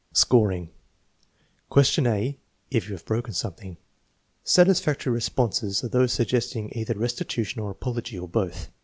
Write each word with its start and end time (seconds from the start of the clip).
Scoring: 0.13 0.71
Question 1.69 2.07
a 2.07 2.35
(If 2.71 2.89
you 2.89 2.95
haw 2.97 3.03
"broken 3.05 3.35
something) 3.35 3.77
Satisfactory 4.43 5.13
responses 5.13 5.83
are 5.83 5.89
those 5.89 6.11
suggesting 6.11 6.69
either 6.73 6.95
restitution 6.97 7.61
or 7.61 7.69
apology, 7.69 8.17
or 8.17 8.27
both. 8.27 8.71